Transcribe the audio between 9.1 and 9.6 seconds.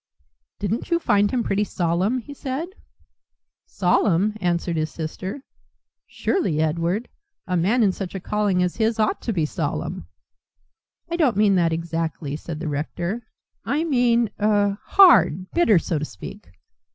to be